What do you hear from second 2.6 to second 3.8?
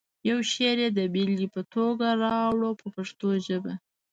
په پښتو ژبه.